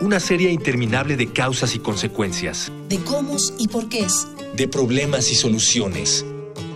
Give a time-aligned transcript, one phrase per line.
[0.00, 2.72] una serie interminable de causas y consecuencias.
[2.88, 4.26] De cómo y por qué es.
[4.56, 6.24] De problemas y soluciones.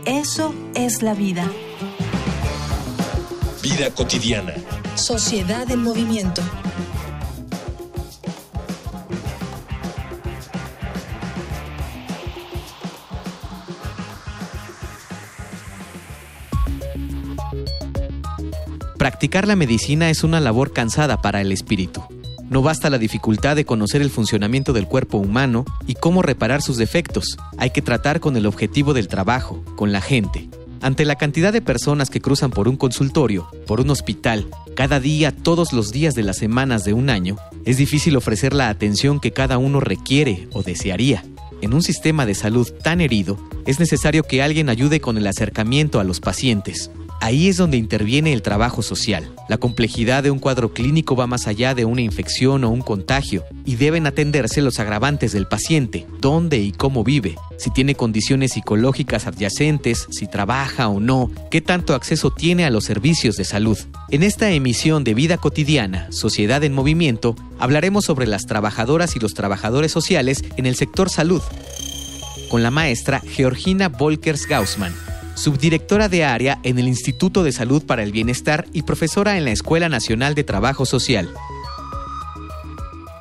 [0.04, 1.50] Eso es la vida.
[3.62, 4.54] Vida cotidiana.
[4.94, 6.42] Sociedad en movimiento.
[18.98, 22.02] Practicar la medicina es una labor cansada para el espíritu.
[22.50, 26.76] No basta la dificultad de conocer el funcionamiento del cuerpo humano y cómo reparar sus
[26.76, 27.38] defectos.
[27.56, 30.48] Hay que tratar con el objetivo del trabajo, con la gente.
[30.82, 35.34] Ante la cantidad de personas que cruzan por un consultorio, por un hospital, cada día,
[35.34, 39.32] todos los días de las semanas de un año, es difícil ofrecer la atención que
[39.32, 41.24] cada uno requiere o desearía.
[41.62, 46.00] En un sistema de salud tan herido, es necesario que alguien ayude con el acercamiento
[46.00, 49.30] a los pacientes, Ahí es donde interviene el trabajo social.
[49.48, 53.44] La complejidad de un cuadro clínico va más allá de una infección o un contagio
[53.64, 59.26] y deben atenderse los agravantes del paciente, dónde y cómo vive, si tiene condiciones psicológicas
[59.26, 63.78] adyacentes, si trabaja o no, qué tanto acceso tiene a los servicios de salud.
[64.10, 69.34] En esta emisión de Vida Cotidiana, Sociedad en Movimiento, hablaremos sobre las trabajadoras y los
[69.34, 71.42] trabajadores sociales en el sector salud,
[72.50, 74.94] con la maestra Georgina Volkers Gaussmann
[75.34, 79.50] subdirectora de área en el Instituto de Salud para el Bienestar y profesora en la
[79.50, 81.28] Escuela Nacional de Trabajo Social.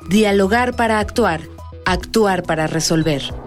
[0.08, 1.42] Dialogar para actuar,
[1.84, 3.43] actuar para resolver.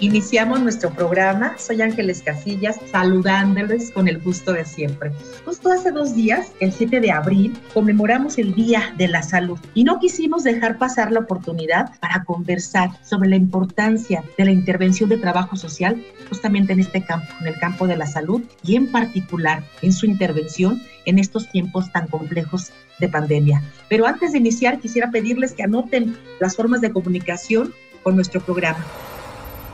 [0.00, 1.58] Iniciamos nuestro programa.
[1.58, 5.10] Soy Ángeles Casillas, saludándoles con el gusto de siempre.
[5.44, 9.82] Justo hace dos días, el 7 de abril, conmemoramos el Día de la Salud y
[9.82, 15.16] no quisimos dejar pasar la oportunidad para conversar sobre la importancia de la intervención de
[15.16, 19.64] trabajo social justamente en este campo, en el campo de la salud y en particular
[19.82, 22.70] en su intervención en estos tiempos tan complejos
[23.00, 23.64] de pandemia.
[23.88, 28.86] Pero antes de iniciar, quisiera pedirles que anoten las formas de comunicación con nuestro programa.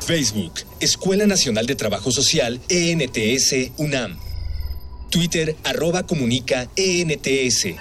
[0.01, 4.19] Facebook, Escuela Nacional de Trabajo Social, ENTS, UNAM.
[5.11, 7.77] Twitter, arroba comunica, ENTS.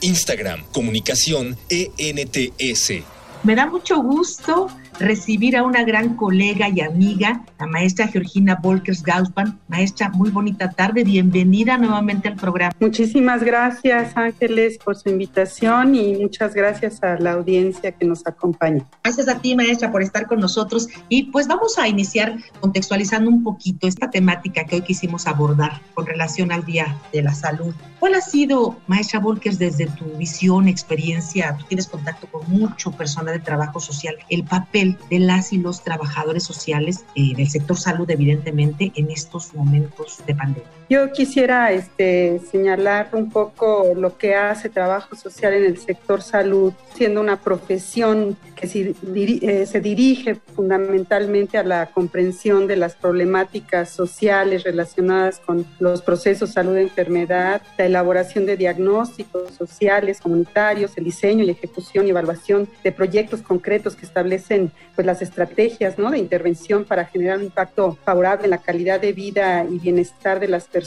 [0.00, 3.04] Instagram, comunicación, ENTS.
[3.42, 9.02] Me da mucho gusto recibir a una gran colega y amiga, la maestra Georgina Volkers
[9.02, 9.58] Gauspan.
[9.68, 12.74] Maestra, muy bonita tarde, bienvenida nuevamente al programa.
[12.80, 18.84] Muchísimas gracias Ángeles por su invitación y muchas gracias a la audiencia que nos acompaña.
[19.04, 23.42] Gracias a ti maestra por estar con nosotros y pues vamos a iniciar contextualizando un
[23.42, 27.74] poquito esta temática que hoy quisimos abordar con relación al Día de la Salud.
[27.98, 33.34] ¿Cuál ha sido, maestra Volkers, desde tu visión, experiencia, tú tienes contacto con mucho personal
[33.34, 38.08] de trabajo social, el papel de las y los trabajadores sociales eh, del sector salud,
[38.10, 40.77] evidentemente, en estos momentos de pandemia.
[40.90, 46.72] Yo quisiera este, señalar un poco lo que hace trabajo social en el sector salud,
[46.94, 53.90] siendo una profesión que se, eh, se dirige fundamentalmente a la comprensión de las problemáticas
[53.90, 61.50] sociales relacionadas con los procesos salud-enfermedad, la elaboración de diagnósticos sociales, comunitarios, el diseño y
[61.50, 66.10] ejecución y evaluación de proyectos concretos que establecen pues las estrategias ¿no?
[66.10, 70.48] de intervención para generar un impacto favorable en la calidad de vida y bienestar de
[70.48, 70.77] las personas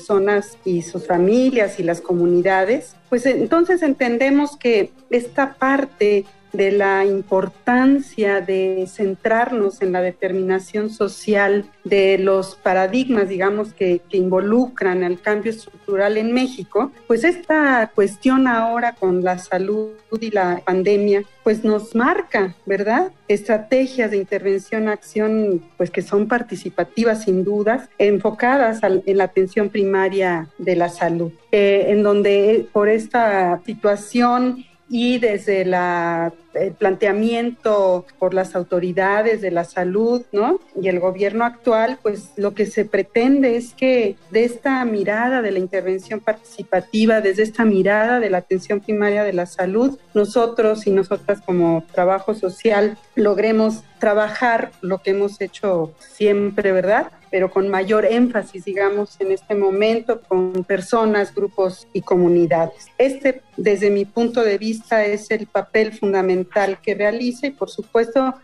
[0.65, 8.41] y sus familias y las comunidades, pues entonces entendemos que esta parte de la importancia
[8.41, 16.17] de centrarnos en la determinación social de los paradigmas, digamos, que, involucran al cambio estructural
[16.17, 22.55] en México, pues esta cuestión ahora con la salud y la pandemia, pues nos marca,
[22.65, 23.11] ¿verdad?
[23.27, 30.49] Estrategias de intervención, acción, pues que son participativas sin dudas, enfocadas en la atención primaria
[30.57, 38.33] de la salud, eh, en donde por esta situación y desde la el planteamiento por
[38.33, 40.59] las autoridades de la salud, ¿no?
[40.79, 45.51] Y el gobierno actual, pues lo que se pretende es que de esta mirada de
[45.51, 50.91] la intervención participativa, desde esta mirada de la atención primaria de la salud, nosotros y
[50.91, 57.11] nosotras como trabajo social logremos trabajar lo que hemos hecho siempre, ¿verdad?
[57.31, 62.87] pero con mayor énfasis, digamos, en este momento con personas, grupos y comunidades.
[62.97, 66.40] Este, desde mi punto de vista, es el papel fundamental
[66.81, 68.35] que realiza y, por supuesto,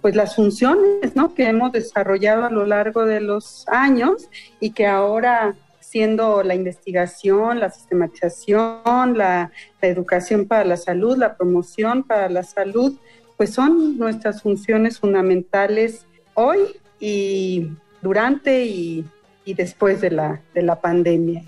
[0.00, 1.34] pues las funciones ¿no?
[1.34, 4.28] que hemos desarrollado a lo largo de los años
[4.60, 9.50] y que ahora siendo la investigación, la sistematización, la,
[9.80, 12.98] la, educación para la salud, la promoción para la salud,
[13.36, 16.58] pues son nuestras funciones fundamentales hoy
[16.98, 17.70] y
[18.02, 19.04] durante y,
[19.46, 21.44] después de la, de la pandemia.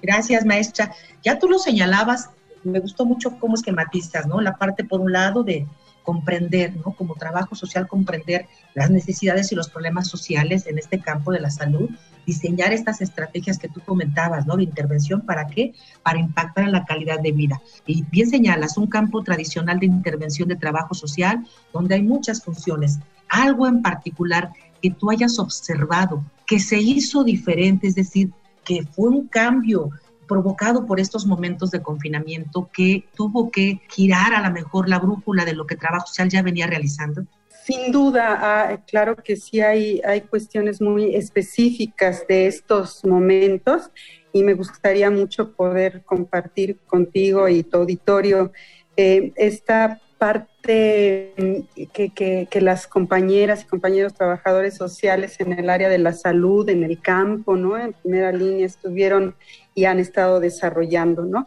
[0.00, 0.92] Gracias, maestra.
[1.22, 2.30] Ya tú lo señalabas,
[2.64, 4.40] me gustó mucho cómo esquematizas, ¿no?
[4.40, 5.66] La parte, por un lado, de
[6.02, 6.92] comprender, ¿no?
[6.92, 11.50] Como trabajo social, comprender las necesidades y los problemas sociales en este campo de la
[11.50, 11.88] salud,
[12.26, 14.56] diseñar estas estrategias que tú comentabas, ¿no?
[14.56, 15.72] De intervención, ¿para qué?
[16.02, 17.60] Para impactar en la calidad de vida.
[17.86, 22.98] Y bien señalas, un campo tradicional de intervención de trabajo social donde hay muchas funciones.
[23.28, 24.52] Algo en particular
[24.82, 28.30] que tú hayas observado que se hizo diferente, es decir,
[28.64, 29.90] que fue un cambio
[30.26, 35.44] provocado por estos momentos de confinamiento que tuvo que girar a lo mejor la brújula
[35.44, 37.24] de lo que Trabajo Social ya venía realizando?
[37.64, 43.90] Sin duda, ah, claro que sí hay, hay cuestiones muy específicas de estos momentos
[44.34, 48.52] y me gustaría mucho poder compartir contigo y tu auditorio
[48.96, 55.90] eh, esta parte mm, que, que, las compañeras y compañeros trabajadores sociales en el área
[55.90, 57.76] de la salud, en el campo, ¿no?
[57.78, 59.34] En primera línea estuvieron
[59.74, 61.46] y han estado desarrollando, ¿no?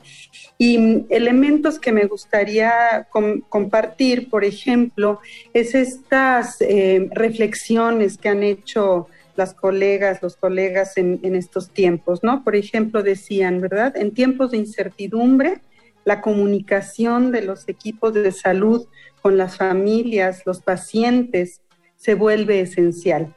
[0.59, 3.07] Y mm, elementos que me gustaría
[3.49, 5.21] compartir, por ejemplo,
[5.55, 12.21] es estas eh, reflexiones que han hecho las colegas, los colegas en, en estos tiempos,
[12.21, 12.43] ¿no?
[12.43, 13.97] Por ejemplo, decían, ¿verdad?
[13.97, 15.61] En tiempos de incertidumbre,
[16.07, 18.87] la comunicación de los equipos de salud
[19.21, 21.59] con las familias, los pacientes,
[21.97, 23.35] se vuelve esencial.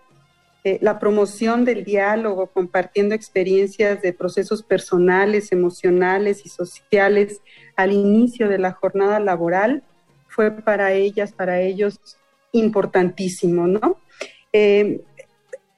[0.62, 7.40] Eh, la promoción del diálogo, compartiendo experiencias de procesos personales, emocionales y sociales
[7.74, 9.82] al inicio de la jornada laboral,
[10.28, 11.98] fue para ellas, para ellos,
[12.52, 13.96] importantísimo, ¿no?
[14.52, 15.00] Eh,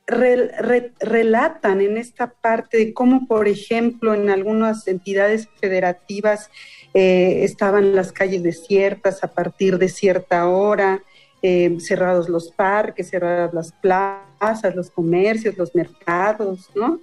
[0.06, 6.50] relatan en esta parte de cómo, por ejemplo, en algunas entidades federativas
[6.94, 11.02] eh, estaban las calles desiertas a partir de cierta hora,
[11.40, 17.00] eh, cerrados los parques, cerradas las plazas, los comercios, los mercados, ¿no?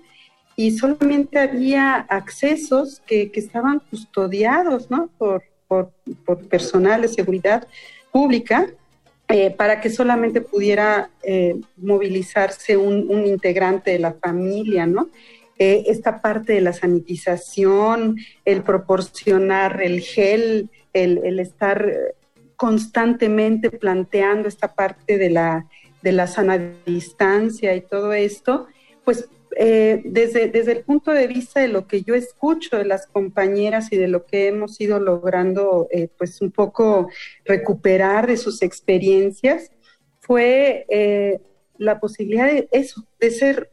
[0.55, 5.09] Y solamente había accesos que, estaban custodiados, ¿no?
[5.17, 5.43] Por,
[6.49, 7.67] personal de seguridad
[8.11, 8.67] pública,
[9.27, 11.11] eh, para que solamente pudiera
[11.77, 15.09] movilizarse un, un, integrante de la familia, ¿no?
[15.61, 18.15] Eh, esta parte de la sanitización,
[18.45, 21.85] el proporcionar el gel, el, estar
[22.55, 25.67] constantemente planteando esta parte de la,
[26.01, 28.67] de la sana distancia y todo esto,
[29.03, 29.27] pues
[29.57, 33.91] eh, desde, desde el punto de vista de lo que yo escucho de las compañeras
[33.91, 37.09] y de lo que hemos ido logrando, eh, pues un poco
[37.43, 39.73] recuperar de sus experiencias,
[40.21, 40.85] fue
[41.77, 43.71] la posibilidad de eso, de ser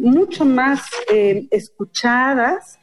[0.00, 0.82] mucho más
[1.12, 2.78] eh, escuchadas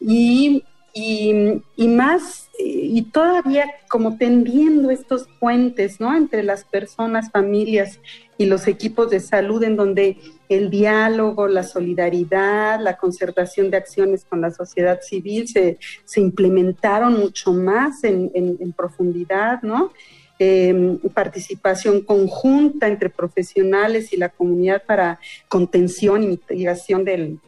[0.00, 6.16] y, y, más, y todavía como tendiendo estos puentes, ¿no?
[6.16, 8.00] Entre las personas, familias
[8.36, 10.18] y los equipos de salud, en donde
[10.48, 17.18] el diálogo, la solidaridad, la concertación de acciones con la sociedad civil se, se implementaron
[17.18, 19.92] mucho más en, en profundidad, ¿no?
[20.40, 25.18] Em, participación conjunta entre profesionales y la comunidad para
[25.48, 27.40] contención y mitigación del,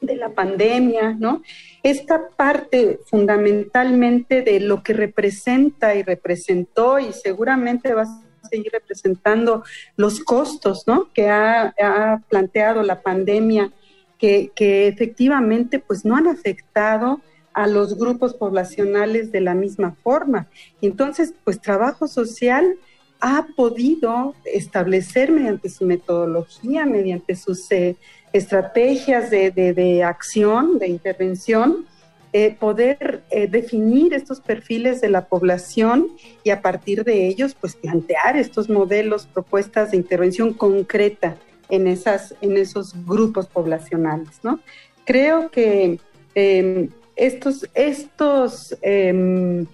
[0.00, 1.42] de la pandemia, ¿no?
[1.82, 9.64] Esta parte fundamentalmente de lo que representa y representó y seguramente va a seguir representando
[9.96, 11.12] los costos, ¿no?
[11.12, 13.72] Que ha, ha planteado la pandemia,
[14.16, 17.20] que, que efectivamente pues no han afectado
[17.58, 20.46] a los grupos poblacionales de la misma forma.
[20.80, 22.76] Entonces, pues trabajo social
[23.20, 27.96] ha podido establecer mediante su metodología, mediante sus eh,
[28.32, 31.84] estrategias de, acción, de intervención,
[32.32, 36.06] eh, poder eh, definir estos perfiles de la población
[36.44, 41.34] y a partir de ellos, pues plantear estos modelos, propuestas de intervención concreta
[41.70, 44.60] en, esas, en esos grupos poblacionales, ¿no?
[45.04, 45.98] Creo que
[47.18, 49.66] estos, estos em,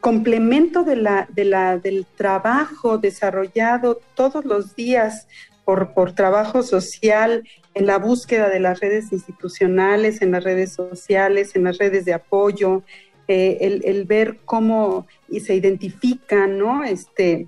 [0.00, 5.26] complemento de la, de la, del trabajo desarrollado todos los días
[5.64, 11.54] por, por trabajo social en la búsqueda de las redes institucionales, en las redes sociales,
[11.54, 12.82] en las redes de apoyo,
[13.28, 16.82] eh, el, el, ver cómo y se identifica, ¿no?
[16.82, 17.46] Este,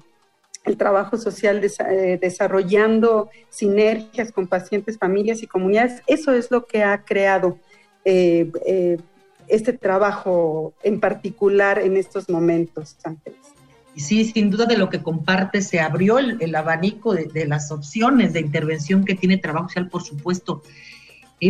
[0.65, 6.03] el trabajo social eh, desarrollando sinergias con pacientes, familias y comunidades.
[6.07, 7.59] Eso es lo que ha creado
[8.05, 8.99] eh, eh,
[9.49, 12.97] este trabajo en particular en estos momentos,
[13.95, 18.33] Y sí, sin duda de lo que comparte, se abrió el, abanico de, las opciones
[18.33, 20.63] de intervención que tiene trabajo social, por supuesto.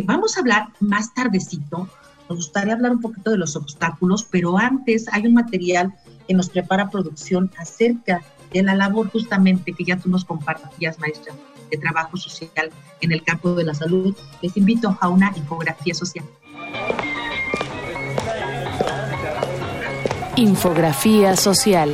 [0.05, 1.89] vamos a hablar más tardecito,
[2.31, 5.93] nos gustaría hablar un poquito de los obstáculos, pero antes hay un material
[6.29, 11.35] que nos prepara producción acerca de la labor justamente que ya tú nos compartías, maestra,
[11.71, 14.17] de trabajo social en el campo de la salud.
[14.43, 16.25] Les invito a una infografía social.
[20.37, 21.93] Infografía social.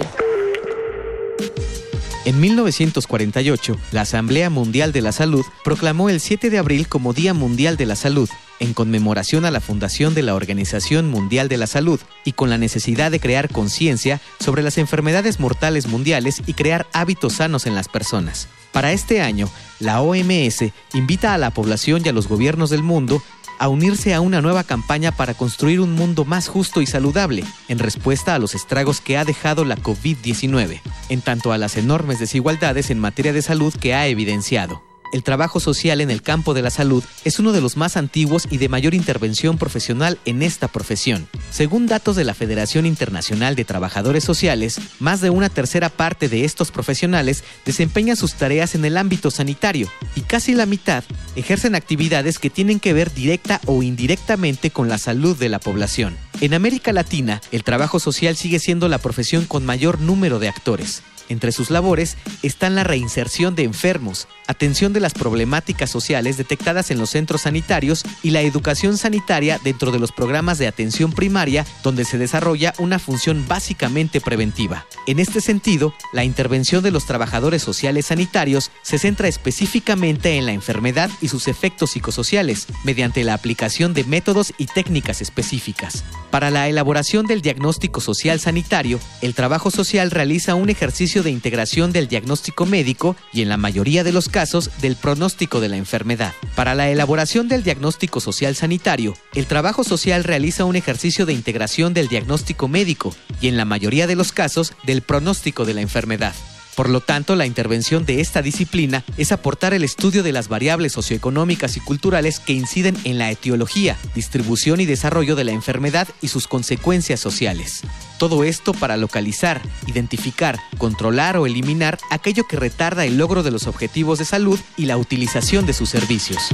[2.25, 7.35] En 1948, la Asamblea Mundial de la Salud proclamó el 7 de abril como Día
[7.35, 8.29] Mundial de la Salud,
[8.59, 12.59] en conmemoración a la fundación de la Organización Mundial de la Salud y con la
[12.59, 17.89] necesidad de crear conciencia sobre las enfermedades mortales mundiales y crear hábitos sanos en las
[17.89, 18.49] personas.
[18.73, 23.23] Para este año, la OMS invita a la población y a los gobiernos del mundo
[23.59, 27.79] a unirse a una nueva campaña para construir un mundo más justo y saludable, en
[27.79, 32.91] respuesta a los estragos que ha dejado la COVID-19, en tanto a las enormes desigualdades
[32.91, 34.83] en materia de salud que ha evidenciado
[35.13, 38.47] el trabajo social en el campo de la salud es uno de los más antiguos
[38.51, 41.29] y de mayor intervención profesional en esta profesión.
[41.51, 46.45] Según datos de la Federación Internacional de Trabajadores Sociales, más de una tercera parte de
[46.45, 52.39] estos profesionales desempeñan sus tareas en el ámbito sanitario y casi la mitad ejercen actividades
[52.39, 56.17] que tienen que ver directa o indirectamente con la salud de la población.
[56.41, 61.03] En América Latina, el trabajo social sigue siendo la profesión con mayor número de actores.
[61.29, 66.99] Entre sus labores están la reinserción de enfermos, atención de las problemáticas sociales detectadas en
[66.99, 72.05] los centros sanitarios y la educación sanitaria dentro de los programas de atención primaria donde
[72.05, 74.87] se desarrolla una función básicamente preventiva.
[75.07, 80.53] En este sentido, la intervención de los trabajadores sociales sanitarios se centra específicamente en la
[80.53, 86.05] enfermedad y sus efectos psicosociales mediante la aplicación de métodos y técnicas específicas.
[86.31, 91.93] Para la elaboración del diagnóstico social sanitario, el trabajo social realiza un ejercicio de integración
[91.93, 96.35] del diagnóstico médico y en la mayoría de los casos del pronóstico de la enfermedad.
[96.55, 101.95] Para la elaboración del diagnóstico social sanitario, el trabajo social realiza un ejercicio de integración
[101.95, 106.35] del diagnóstico médico y en la mayoría de los casos del pronóstico de la enfermedad.
[106.77, 110.93] Por lo tanto, la intervención de esta disciplina es aportar el estudio de las variables
[110.93, 116.29] socioeconómicas y culturales que inciden en la etiología, distribución y desarrollo de la enfermedad y
[116.29, 117.81] sus consecuencias sociales.
[118.19, 123.67] Todo esto para localizar, identificar, controlar o eliminar aquello que retarda el logro de los
[123.67, 126.51] objetivos de salud y la utilización de sus servicios.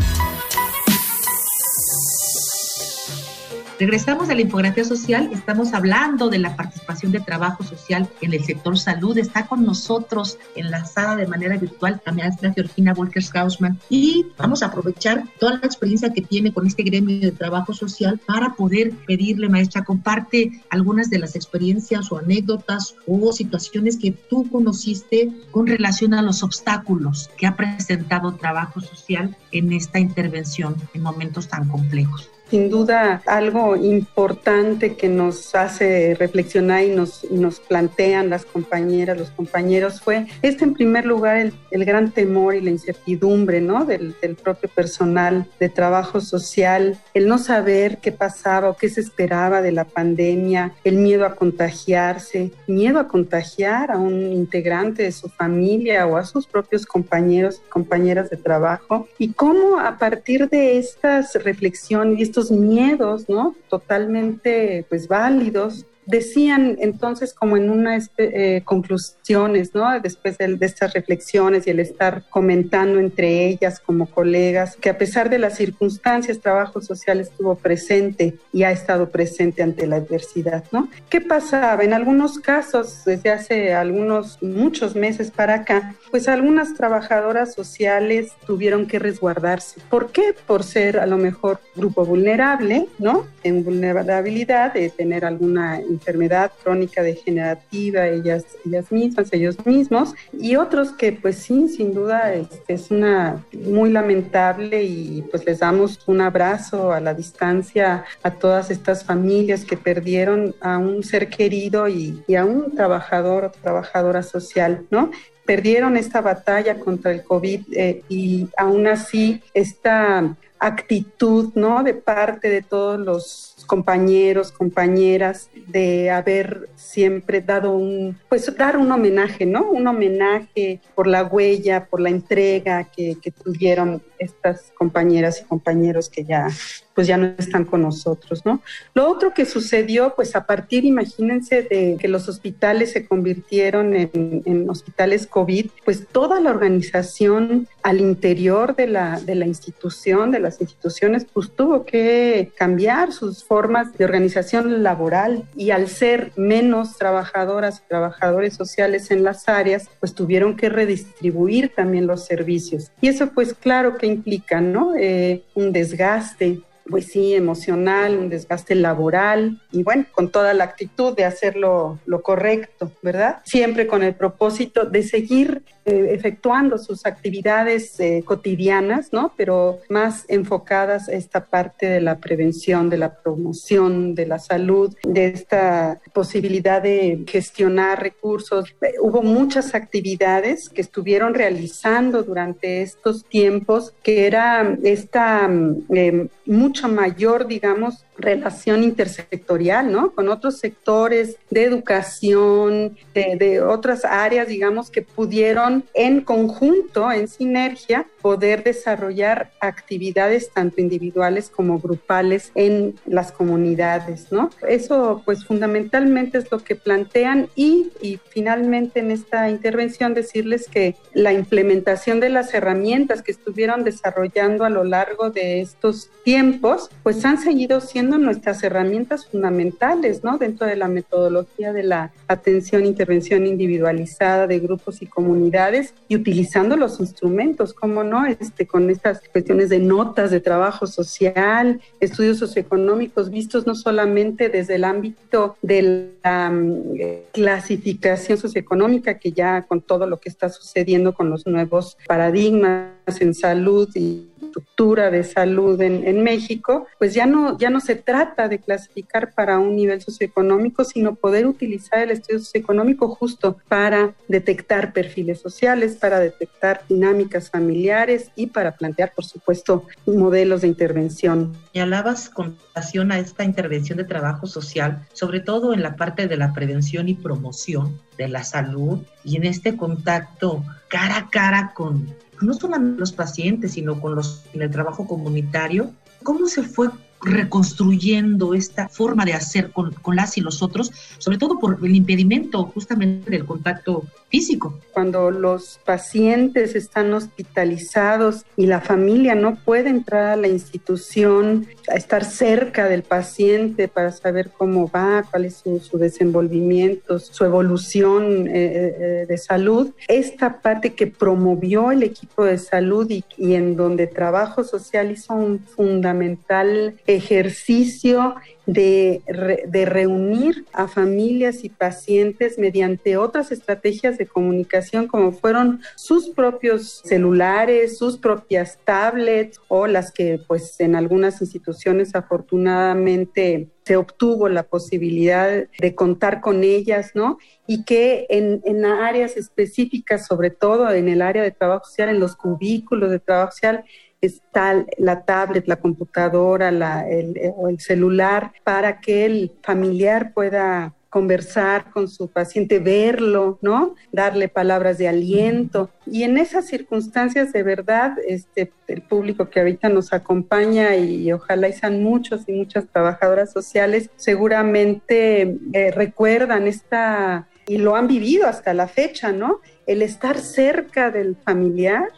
[3.82, 8.44] Regresamos a la infografía social, estamos hablando de la participación de trabajo social en el
[8.44, 9.18] sector salud.
[9.18, 14.66] Está con nosotros enlazada de manera virtual la maestra Georgina Volkers Hausman y vamos a
[14.66, 19.48] aprovechar toda la experiencia que tiene con este gremio de trabajo social para poder pedirle,
[19.48, 26.14] maestra, comparte algunas de las experiencias o anécdotas o situaciones que tú conociste con relación
[26.14, 32.30] a los obstáculos que ha presentado trabajo social en esta intervención en momentos tan complejos
[32.52, 39.30] sin duda algo importante que nos hace reflexionar y nos, nos plantean las compañeras, los
[39.30, 43.86] compañeros, fue este en primer lugar el, el gran temor y la incertidumbre ¿no?
[43.86, 49.00] Del, del, propio personal de trabajo social, el no saber qué pasaba o qué se
[49.00, 55.12] esperaba de la pandemia, el miedo a contagiarse, miedo a contagiar a un integrante de
[55.12, 60.50] su familia o a sus propios compañeros y compañeras de trabajo, y cómo a partir
[60.50, 63.54] de estas reflexiones y estos miedos, ¿no?
[63.68, 70.00] Totalmente, pues, válidos, decían entonces como en unas eh, conclusiones, ¿no?
[70.00, 75.30] Después de, estas reflexiones y el estar comentando entre ellas como colegas, que a pesar
[75.30, 80.88] de las circunstancias, trabajo social estuvo presente y ha estado presente ante la adversidad, ¿no?
[81.08, 81.82] ¿Qué pasaba?
[81.82, 88.86] En algunos casos, desde hace algunos, muchos meses para acá, pues algunas trabajadoras sociales tuvieron
[88.86, 89.80] que resguardarse.
[89.88, 90.34] ¿Por qué?
[90.46, 93.26] Por ser a lo mejor grupo vulnerable, ¿no?
[93.42, 100.92] En vulnerabilidad de tener alguna enfermedad crónica degenerativa, ellas, ellas mismas, ellos mismos, y otros
[100.92, 106.20] que pues sí, sin duda es, es una muy lamentable y pues les damos un
[106.20, 112.22] abrazo a la distancia a todas estas familias que perdieron a un ser querido y,
[112.26, 115.10] y a un trabajador o trabajadora social, ¿no?
[115.44, 121.82] perdieron esta batalla contra el COVID eh, y aún así esta actitud, ¿no?
[121.82, 128.90] De parte de todos los compañeros, compañeras, de haber siempre dado un, pues dar un
[128.90, 129.70] homenaje, ¿no?
[129.70, 136.08] Un homenaje por la huella, por la entrega que, que tuvieron estas compañeras y compañeros
[136.08, 136.48] que ya
[136.94, 138.60] pues ya no están con nosotros, ¿no?
[138.94, 144.42] Lo otro que sucedió, pues a partir, imagínense, de que los hospitales se convirtieron en,
[144.44, 150.40] en hospitales COVID, pues toda la organización al interior de la, de la institución, de
[150.40, 156.96] las instituciones, pues tuvo que cambiar sus formas de organización laboral y al ser menos
[156.96, 162.90] trabajadoras y trabajadores sociales en las áreas, pues tuvieron que redistribuir también los servicios.
[163.00, 164.94] Y eso pues claro que implica, ¿no?
[164.96, 171.14] Eh, un desgaste, pues sí, emocional, un desgaste laboral y bueno, con toda la actitud
[171.14, 173.38] de hacerlo lo correcto, ¿verdad?
[173.44, 179.32] Siempre con el propósito de seguir eh, efectuando sus actividades eh, cotidianas, ¿no?
[179.36, 184.94] Pero más enfocadas a esta parte de la prevención, de la promoción de la salud,
[185.02, 188.74] de esta posibilidad de gestionar recursos.
[189.00, 195.50] Hubo muchas actividades que estuvieron realizando durante estos tiempos, que era esta
[195.94, 196.28] eh,
[196.72, 200.12] mucho mayor, digamos, relación intersectorial, ¿no?
[200.12, 207.28] Con otros sectores de educación, de, de, otras áreas, digamos, que pudieron en conjunto, en
[207.28, 214.50] sinergia, poder desarrollar actividades tanto individuales como grupales en las comunidades, ¿no?
[214.66, 220.96] Eso, pues, fundamentalmente es lo que plantean y, y finalmente en esta intervención decirles que
[221.12, 227.24] la implementación de las herramientas que estuvieron desarrollando a lo largo de estos tiempos, pues
[227.24, 230.38] han seguido siendo nuestras herramientas fundamentales, ¿no?
[230.38, 236.76] Dentro de la metodología de la atención, intervención individualizada de grupos y comunidades y utilizando
[236.76, 243.30] los instrumentos, como no, este, con estas cuestiones de notas de trabajo social, estudios socioeconómicos
[243.30, 246.96] vistos no solamente desde el ámbito de la um,
[247.32, 253.34] clasificación socioeconómica, que ya con todo lo que está sucediendo con los nuevos paradigmas en
[253.34, 258.48] salud y estructura de salud en, en, México, pues ya no, ya no se trata
[258.48, 264.92] de clasificar para un nivel socioeconómico, sino poder utilizar el estudio socioeconómico justo para detectar
[264.92, 271.56] perfiles sociales, para detectar dinámicas familiares y para plantear, por supuesto, modelos de intervención.
[271.72, 276.36] Señalabas con relación a esta intervención de trabajo social, sobre todo en la parte de
[276.36, 282.14] la prevención y promoción de la salud y en este contacto cara a cara con
[282.42, 286.90] no solamente los pacientes, sino con los en el trabajo comunitario, ¿cómo se fue
[287.22, 291.94] reconstruyendo esta forma de hacer con, con, las y los otros, sobre todo por el
[291.94, 294.78] impedimento justamente del contacto físico.
[294.92, 301.96] Cuando los pacientes están hospitalizados y la familia no puede entrar a la institución, a
[301.96, 308.48] estar cerca del paciente para saber cómo va, cuál es su, su desenvolvimiento, su evolución
[308.48, 313.76] eh, eh, de salud, esta parte que promovió el equipo de salud y, y en
[313.76, 319.22] donde trabajo social hizo un fundamental ejercicio de,
[319.66, 327.02] de, reunir a familias y pacientes mediante otras estrategias de comunicación como fueron sus propios
[327.04, 334.62] celulares, sus propias tablets o las que pues en algunas instituciones afortunadamente se obtuvo la
[334.62, 337.38] posibilidad de contar con ellas, ¿no?
[337.66, 342.20] Y que en, en áreas específicas, sobre todo en el área de trabajo social, en
[342.20, 343.84] los cubículos de trabajo social,
[344.20, 351.90] está la tablet, la computadora la, el, el celular para que el familiar pueda conversar
[351.90, 353.96] con su paciente, verlo, ¿no?
[354.12, 355.90] Darle palabras de aliento.
[356.06, 361.68] Y en esas circunstancias, de verdad, este, el público que ahorita nos acompaña y, ojalá
[361.68, 368.48] y sean muchos y muchas trabajadoras sociales, seguramente eh, recuerdan esta y lo han vivido
[368.48, 369.60] hasta la fecha, ¿no?
[369.86, 372.08] El estar cerca del familiar,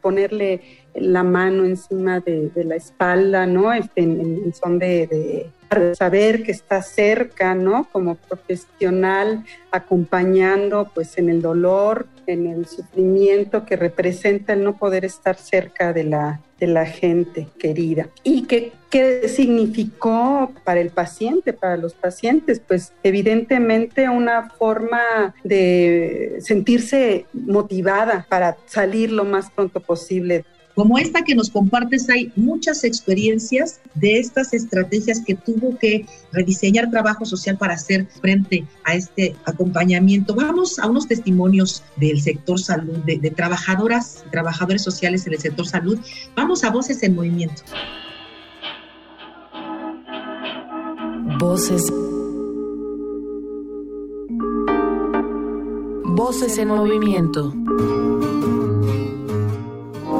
[0.00, 0.60] ponerle
[0.94, 3.72] la mano encima de, la espalda, ¿no?
[3.72, 5.50] Este, en, son de,
[5.94, 7.88] saber que está cerca, ¿no?
[7.92, 15.04] Como profesional, acompañando pues en el dolor, en el sufrimiento que representa el no poder
[15.04, 18.08] estar cerca de la, de la gente querida.
[18.22, 22.60] ¿Y qué, qué significó para el paciente, para los pacientes?
[22.60, 26.38] Pues evidentemente una forma de
[26.78, 30.44] sentirse motivada para salir lo más pronto posible
[30.78, 36.88] como esta que nos compartes, hay muchas experiencias de estas estrategias que tuvo que rediseñar
[36.88, 40.36] trabajo social para hacer frente a este acompañamiento.
[40.36, 45.40] Vamos a unos testimonios del sector salud, de, de trabajadoras y trabajadores sociales en el
[45.40, 45.98] sector salud.
[46.36, 47.64] Vamos a Voces en Movimiento.
[51.40, 51.92] Voces.
[56.08, 57.52] Voces en movimiento.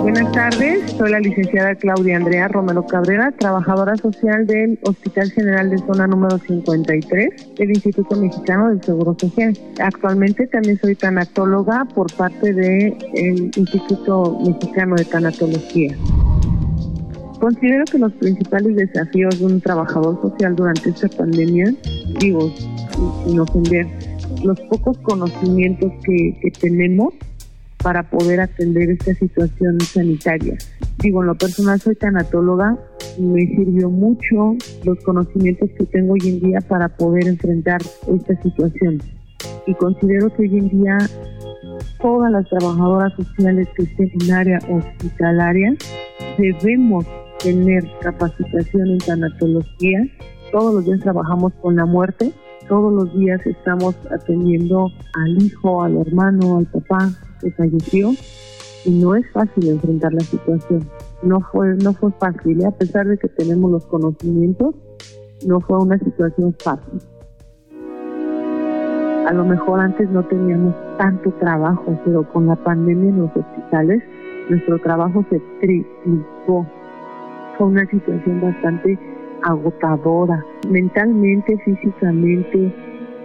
[0.02, 5.78] Buenas tardes, soy la licenciada Claudia Andrea Romero Cabrera, trabajadora social del Hospital General de
[5.78, 9.58] Zona número 53 del Instituto Mexicano del Seguro Social.
[9.80, 12.96] Actualmente también soy tanatóloga por parte del
[13.56, 15.96] Instituto Mexicano de Tanatología.
[17.40, 21.72] Considero que los principales desafíos de un trabajador social durante esta pandemia,
[22.18, 22.52] digo,
[23.24, 23.86] sin ofender,
[24.44, 27.14] los pocos conocimientos que, que tenemos
[27.82, 30.56] para poder atender esta situación sanitaria.
[30.98, 32.76] Digo, en lo personal soy tanatóloga,
[33.18, 37.80] me sirvió mucho los conocimientos que tengo hoy en día para poder enfrentar
[38.12, 39.00] esta situación.
[39.66, 40.98] Y considero que hoy en día
[42.00, 45.74] todas las trabajadoras sociales que estén en área hospitalaria
[46.36, 47.06] debemos
[47.40, 50.00] tener capacitación en tanatología.
[50.50, 52.32] Todos los días trabajamos con la muerte,
[52.68, 58.12] todos los días estamos atendiendo al hijo, al hermano, al papá, que falleció
[58.84, 60.88] y no es fácil enfrentar la situación.
[61.22, 62.66] No fue, no fue fácil, ¿eh?
[62.66, 64.74] a pesar de que tenemos los conocimientos,
[65.46, 67.00] no fue una situación fácil.
[69.26, 74.02] A lo mejor antes no teníamos tanto trabajo, pero con la pandemia en los hospitales,
[74.48, 76.66] nuestro trabajo se triplicó.
[77.58, 78.98] Fue una situación bastante
[79.42, 82.72] agotadora, mentalmente, físicamente,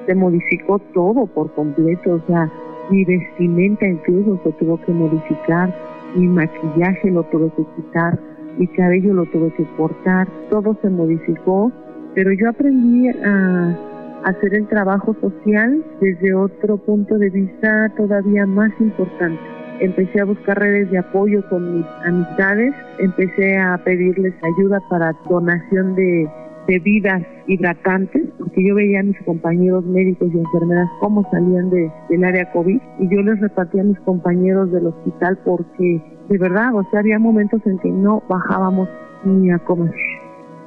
[0.05, 2.51] se modificó todo por completo, o sea,
[2.89, 5.73] mi vestimenta incluso se tuvo que modificar,
[6.15, 8.19] mi maquillaje lo tuve que quitar,
[8.57, 11.71] mi cabello lo tuve que cortar, todo se modificó,
[12.13, 13.77] pero yo aprendí a
[14.25, 19.62] hacer el trabajo social desde otro punto de vista todavía más importante.
[19.79, 25.95] Empecé a buscar redes de apoyo con mis amistades, empecé a pedirles ayuda para donación
[25.95, 26.29] de
[26.67, 32.23] bebidas hidratantes, porque yo veía a mis compañeros médicos y enfermeras cómo salían de, del
[32.23, 36.83] área COVID y yo les repartía a mis compañeros del hospital porque de verdad, o
[36.89, 38.87] sea, había momentos en que no bajábamos
[39.25, 39.93] ni a comer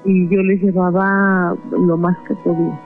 [0.04, 2.78] y yo les llevaba lo más que podía.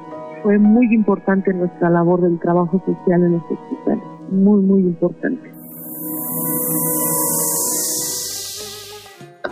[0.43, 5.60] Fue muy importante nuestra labor del trabajo social en los hospitales, muy, muy importante.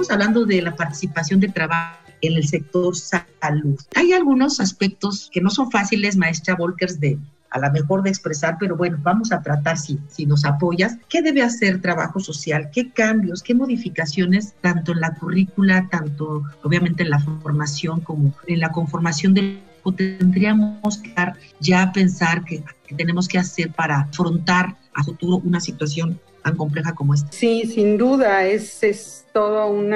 [0.01, 3.81] Estamos hablando de la participación de trabajo en el sector salud.
[3.97, 7.19] Hay algunos aspectos que no son fáciles, maestra Volkers, de
[7.51, 10.99] a lo mejor de expresar, pero bueno, vamos a tratar si, si nos apoyas.
[11.09, 12.71] ¿Qué debe hacer trabajo social?
[12.73, 18.61] ¿Qué cambios, qué modificaciones, tanto en la currícula, tanto obviamente en la formación como en
[18.61, 19.61] la conformación del
[19.97, 21.15] tendríamos que
[21.61, 22.63] ya pensar que
[22.97, 27.31] tenemos que hacer para afrontar a futuro una situación tan compleja como esta.
[27.33, 29.95] Sí, sin duda, es, es todo un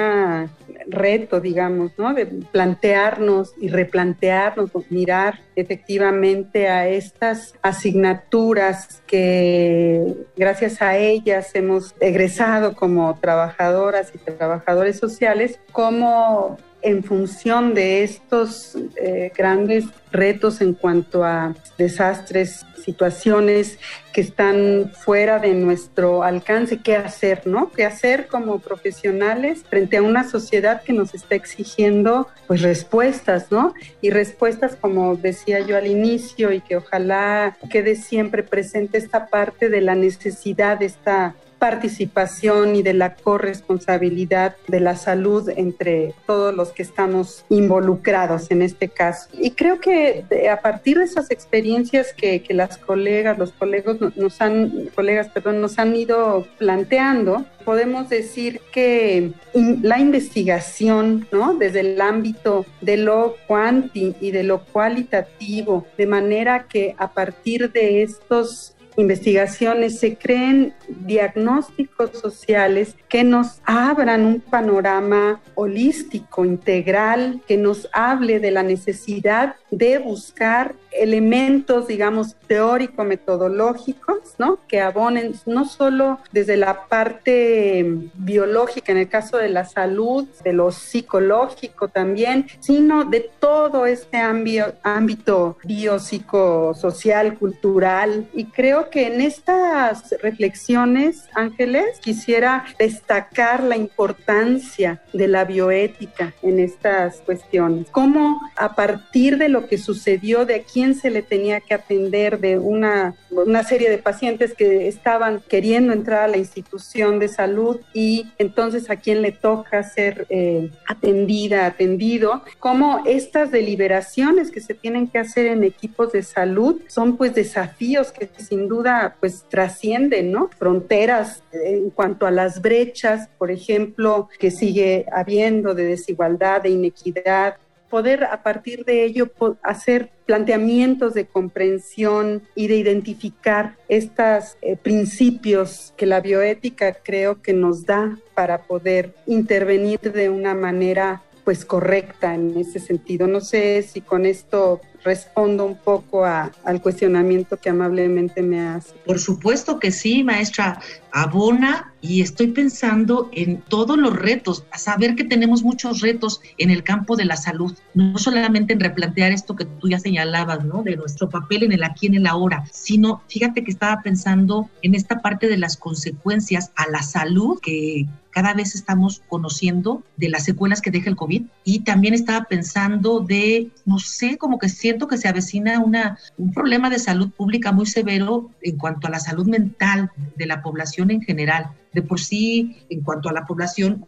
[0.87, 2.13] reto, digamos, ¿no?
[2.13, 12.75] De plantearnos y replantearnos, mirar efectivamente a estas asignaturas que gracias a ellas hemos egresado
[12.75, 21.23] como trabajadoras y trabajadores sociales, como en función de estos eh, grandes retos en cuanto
[21.23, 23.79] a desastres, situaciones
[24.11, 27.71] que están fuera de nuestro alcance, qué hacer, ¿no?
[27.71, 33.73] ¿Qué hacer como profesionales frente a una sociedad que nos está exigiendo pues respuestas, ¿no?
[34.01, 39.69] Y respuestas como decía yo al inicio y que ojalá quede siempre presente esta parte
[39.69, 46.73] de la necesidad esta participación y de la corresponsabilidad de la salud entre todos los
[46.73, 49.29] que estamos involucrados en este caso.
[49.31, 54.89] Y creo que a partir de esas experiencias que, las colegas, los colegas nos han,
[54.93, 61.53] colegas, perdón, nos han ido planteando, podemos decir que la investigación, ¿no?
[61.53, 67.71] Desde el ámbito de lo cuanti y de lo cualitativo, de manera que a partir
[67.71, 77.57] de estos investigaciones se creen diagnósticos sociales que nos abran un panorama holístico, integral, que
[77.57, 84.59] nos hable de la necesidad de buscar elementos, digamos, teórico-metodológicos, ¿no?
[84.67, 90.53] Que abonen no solo desde la parte biológica, en el caso de la salud, de
[90.53, 98.27] lo psicológico también, sino de todo este ámbito biopsicosocial, cultural.
[98.33, 106.59] Y creo que en estas reflexiones, Ángeles, quisiera destacar la importancia de la bioética en
[106.59, 107.87] estas cuestiones.
[107.91, 112.59] Cómo a partir de lo que sucedió, de aquí se le tenía que atender de
[112.59, 118.27] una, una serie de pacientes que estaban queriendo entrar a la institución de salud y
[118.37, 125.07] entonces a quién le toca ser eh, atendida, atendido, como estas deliberaciones que se tienen
[125.07, 130.49] que hacer en equipos de salud son pues desafíos que sin duda pues trascienden, ¿no?
[130.57, 137.55] Fronteras en cuanto a las brechas, por ejemplo, que sigue habiendo de desigualdad, de inequidad,
[137.93, 139.29] poder a partir de ello
[139.61, 147.53] hacer planteamientos de comprensión y de identificar estos eh, principios que la bioética creo que
[147.53, 153.27] nos da para poder intervenir de una manera pues correcta en ese sentido.
[153.27, 158.93] No sé si con esto respondo un poco al cuestionamiento que amablemente me hace.
[159.05, 160.79] Por supuesto que sí, maestra.
[161.15, 166.71] Abona y estoy pensando en todos los retos, a saber que tenemos muchos retos en
[166.71, 170.81] el campo de la salud, no solamente en replantear esto que tú ya señalabas, ¿no?
[170.81, 174.95] De nuestro papel en el aquí, en el ahora, sino fíjate que estaba pensando en
[174.95, 180.43] esta parte de las consecuencias a la salud que cada vez estamos conociendo de las
[180.43, 185.07] secuelas que deja el COVID y también estaba pensando de, no sé, como que siento
[185.07, 189.19] que se avecina una, un problema de salud pública muy severo en cuanto a la
[189.19, 194.05] salud mental de la población en general de por sí, en cuanto a la población,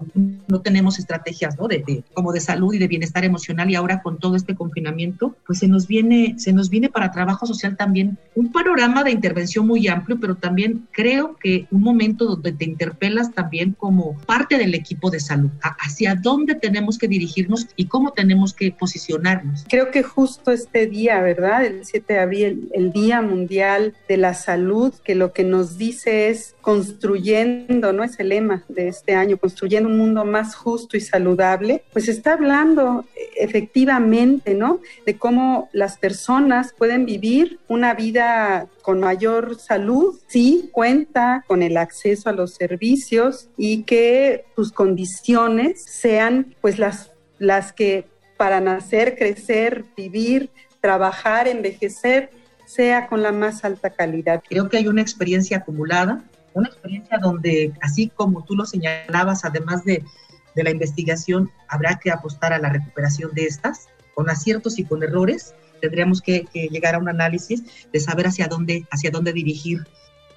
[0.47, 1.67] no tenemos estrategias, ¿no?
[1.67, 5.59] De, como de salud y de bienestar emocional y ahora con todo este confinamiento, pues
[5.59, 9.87] se nos viene, se nos viene para trabajo social también un panorama de intervención muy
[9.87, 15.09] amplio, pero también creo que un momento donde te interpelas también como parte del equipo
[15.09, 19.65] de salud, hacia dónde tenemos que dirigirnos y cómo tenemos que posicionarnos.
[19.69, 21.65] Creo que justo este día, ¿verdad?
[21.65, 26.29] El 7 de abril, el Día Mundial de la Salud, que lo que nos dice
[26.29, 28.03] es construyendo ¿no?
[28.03, 32.33] Es el lema de este año, construyendo un mundo más justo y saludable, pues está
[32.33, 34.79] hablando eh, efectivamente, ¿no?
[35.05, 41.77] De cómo las personas pueden vivir una vida con mayor salud, sí cuenta con el
[41.77, 48.05] acceso a los servicios y que sus condiciones sean pues las, las que
[48.37, 50.49] para nacer, crecer, vivir,
[50.81, 52.29] trabajar, envejecer,
[52.65, 54.43] sea con la más alta calidad.
[54.47, 56.23] Creo que hay una experiencia acumulada
[56.55, 60.03] una experiencia donde, así como tú lo señalabas, además de,
[60.55, 65.53] la investigación, habrá que apostar a la recuperación de estas, con aciertos y con errores.
[65.81, 69.85] Tendríamos que, llegar a un análisis de saber hacia dónde, hacia dónde dirigir.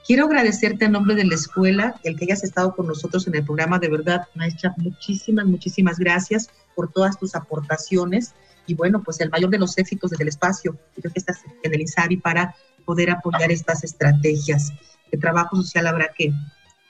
[0.04, 3.44] Quiero agradecerte en nombre de la escuela el que hayas estado con nosotros en el
[3.44, 3.78] programa.
[3.78, 8.34] De verdad, maestra, muchísimas, muchísimas gracias por todas tus aportaciones.
[8.66, 10.76] Y bueno, pues el mayor de los éxitos desde el espacio.
[10.96, 14.72] Creo que estás en el INSABI para poder apoyar estas estrategias
[15.10, 16.32] de trabajo social habrá que,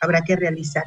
[0.01, 0.85] habrá que realizar.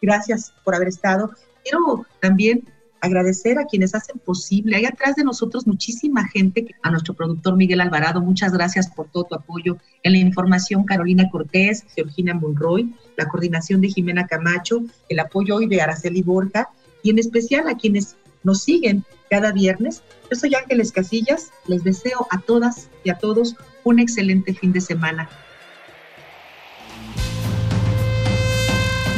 [0.00, 1.30] Gracias por haber estado.
[1.62, 2.64] Quiero también
[3.02, 4.76] agradecer a quienes hacen posible.
[4.76, 9.24] Hay atrás de nosotros muchísima gente, a nuestro productor Miguel Alvarado, muchas gracias por todo
[9.24, 9.76] tu apoyo.
[10.04, 15.66] En la información, Carolina Cortés, Georgina Monroy, la coordinación de Jimena Camacho, el apoyo hoy
[15.66, 16.70] de Araceli Borja
[17.02, 20.02] y en especial a quienes nos siguen cada viernes.
[20.30, 24.80] Yo soy Ángeles Casillas, les deseo a todas y a todos un excelente fin de
[24.80, 25.28] semana.